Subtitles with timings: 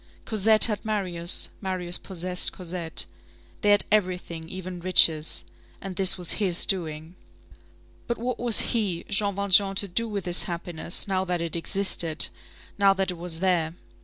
[0.25, 3.05] Cosette had Marius, Marius possessed Cosette.
[3.61, 5.43] They had everything, even riches.
[5.79, 7.13] And this was his doing.
[8.07, 12.29] But what was he, Jean Valjean, to do with this happiness, now that it existed,
[12.79, 13.75] now that it was there?